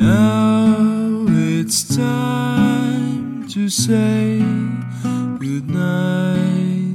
[0.00, 4.38] Now it's time to say
[5.38, 6.94] good night,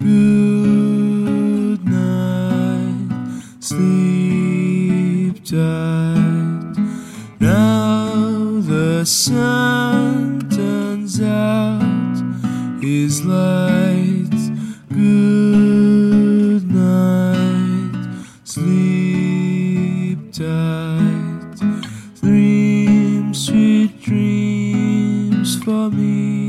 [0.00, 6.74] good night, sleep tight.
[7.38, 13.71] Now the sun turns out his light.
[25.64, 26.48] For me.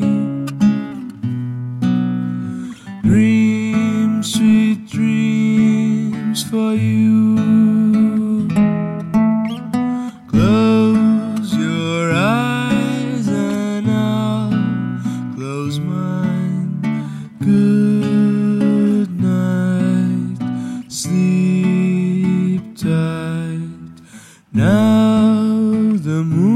[3.04, 8.48] Dream sweet dreams for you.
[10.28, 16.82] Close your eyes and I'll close mine.
[17.40, 20.40] Good night,
[20.92, 23.70] sleep tight.
[24.54, 25.44] Now
[26.08, 26.53] the moon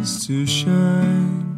[0.00, 1.56] to shine.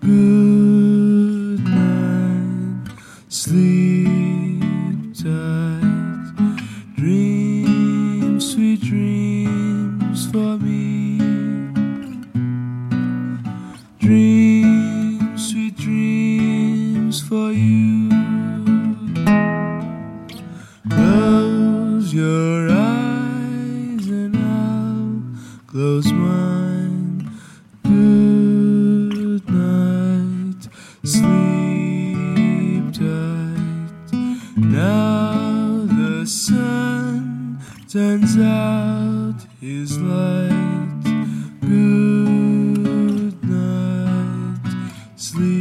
[0.00, 2.88] Good night,
[3.28, 4.62] sleep
[5.14, 6.32] tight.
[6.96, 11.18] Dream sweet dreams for me.
[13.98, 18.08] Dream sweet dreams for you.
[20.88, 25.22] Close your eyes and I'll
[25.66, 26.53] close mine.
[31.04, 34.12] Sleep tight.
[34.56, 41.04] Now the sun turns out his light.
[41.60, 45.53] Good night, sleep